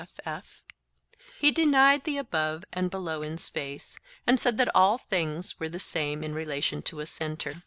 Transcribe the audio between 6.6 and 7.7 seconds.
to a centre.